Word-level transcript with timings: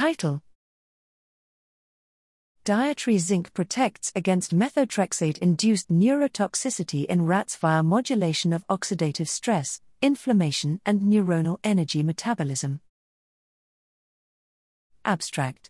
Title 0.00 0.40
Dietary 2.64 3.18
zinc 3.18 3.52
protects 3.52 4.10
against 4.16 4.56
methotrexate 4.56 5.36
induced 5.40 5.90
neurotoxicity 5.92 7.04
in 7.04 7.26
rats 7.26 7.54
via 7.56 7.82
modulation 7.82 8.54
of 8.54 8.66
oxidative 8.68 9.28
stress, 9.28 9.82
inflammation, 10.00 10.80
and 10.86 11.02
neuronal 11.02 11.58
energy 11.62 12.02
metabolism. 12.02 12.80
Abstract 15.04 15.68